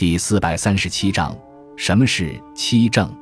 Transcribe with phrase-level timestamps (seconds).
[0.00, 1.36] 第四百三十七章：
[1.76, 3.14] 什么是七正？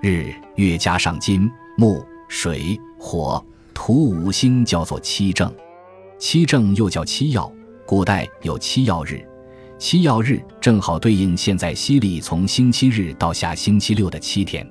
[0.00, 5.52] 日月加上金木水火土五星叫做七正。
[6.20, 7.52] 七正又叫七曜，
[7.84, 9.20] 古代有七曜日。
[9.80, 14.64] 七曜日正好对应现在西历从星期日到下星期六的七天。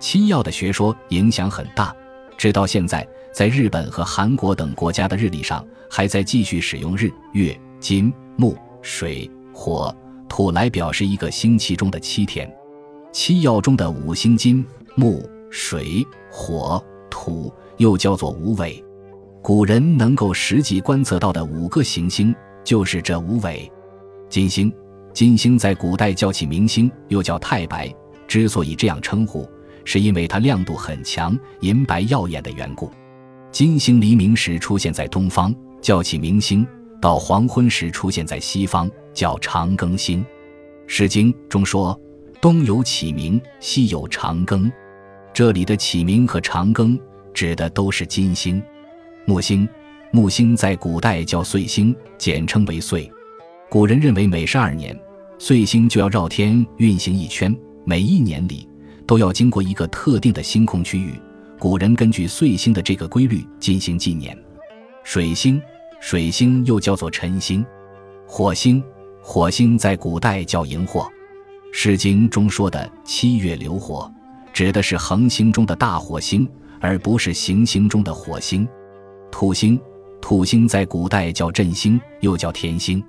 [0.00, 1.94] 七曜的学说影响很大，
[2.36, 9.94] 直到现在，在日本和韩国等国家的日历上，还在继续使用日月金木水火
[10.30, 12.50] 土来表示一个星期中的七天。
[13.12, 18.82] 七曜中的五星金木水火土又叫做五尾，
[19.42, 22.32] 古人能够实际观测到的五个行星
[22.64, 23.70] 就是这五尾。
[24.28, 24.72] 金星，
[25.12, 27.92] 金星在古代叫起明星，又叫太白。
[28.28, 29.46] 之所以这样称呼，
[29.84, 32.88] 是因为它亮度很强，银白耀眼的缘故。
[33.50, 35.52] 金星黎明时出现在东方，
[35.82, 36.64] 叫起明星；
[37.02, 40.22] 到黄昏时出现在西方，叫长庚星。
[40.86, 41.98] 《诗经》中说
[42.40, 44.70] ：“东有启明，西有长庚。”
[45.32, 46.98] 这里的启明和长庚
[47.32, 48.62] 指的都是金星。
[49.24, 49.68] 木星，
[50.10, 53.10] 木星在古代叫岁星，简称为岁。
[53.68, 54.98] 古人认为，每十二年，
[55.38, 58.68] 岁星就要绕天运行一圈，每一年里
[59.06, 61.14] 都要经过一个特定的星空区域。
[61.58, 64.36] 古人根据岁星的这个规律进行纪念。
[65.04, 65.62] 水星，
[66.00, 67.64] 水星又叫做辰星。
[68.26, 68.82] 火星，
[69.32, 71.04] 火星在古代叫荧惑。
[71.70, 74.12] 《诗经》中说的“七月流火”，
[74.52, 76.48] 指的是恒星中的大火星，
[76.80, 78.68] 而不是行星中的火星。
[79.30, 79.80] 土星，
[80.20, 83.00] 土星在古代叫镇星，又叫天星。